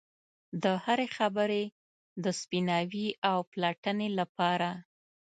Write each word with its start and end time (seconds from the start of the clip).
د 0.63 0.65
هرې 0.83 1.07
خبرې 1.17 1.63
د 2.23 2.25
سپیناوي 2.39 3.07
او 3.31 3.37
پلټنې 3.51 4.09
لپاره. 4.19 4.69